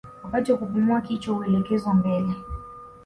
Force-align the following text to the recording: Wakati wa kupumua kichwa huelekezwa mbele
Wakati 0.23 0.51
wa 0.51 0.57
kupumua 0.57 1.01
kichwa 1.01 1.35
huelekezwa 1.35 1.93
mbele 1.93 2.35